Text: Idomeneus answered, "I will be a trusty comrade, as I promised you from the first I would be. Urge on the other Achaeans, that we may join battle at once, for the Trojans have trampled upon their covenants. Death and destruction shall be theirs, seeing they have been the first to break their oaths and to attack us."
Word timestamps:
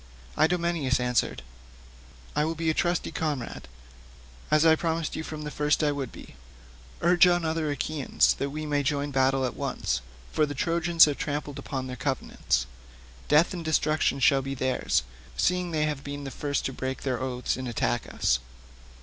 Idomeneus 0.35 0.99
answered, 0.99 1.43
"I 2.35 2.43
will 2.43 2.55
be 2.55 2.71
a 2.71 2.73
trusty 2.73 3.11
comrade, 3.11 3.67
as 4.49 4.65
I 4.65 4.75
promised 4.75 5.15
you 5.15 5.21
from 5.23 5.43
the 5.43 5.51
first 5.51 5.83
I 5.83 5.91
would 5.91 6.11
be. 6.11 6.33
Urge 7.01 7.27
on 7.27 7.43
the 7.43 7.47
other 7.49 7.69
Achaeans, 7.69 8.33
that 8.39 8.49
we 8.49 8.65
may 8.65 8.81
join 8.81 9.11
battle 9.11 9.45
at 9.45 9.55
once, 9.55 10.01
for 10.31 10.47
the 10.47 10.55
Trojans 10.55 11.05
have 11.05 11.19
trampled 11.19 11.59
upon 11.59 11.85
their 11.85 11.95
covenants. 11.95 12.65
Death 13.27 13.53
and 13.53 13.63
destruction 13.63 14.19
shall 14.19 14.41
be 14.41 14.55
theirs, 14.55 15.03
seeing 15.37 15.69
they 15.69 15.85
have 15.85 16.03
been 16.03 16.23
the 16.23 16.31
first 16.31 16.65
to 16.65 16.73
break 16.73 17.03
their 17.03 17.21
oaths 17.21 17.55
and 17.55 17.67
to 17.67 17.69
attack 17.69 18.11
us." 18.11 18.39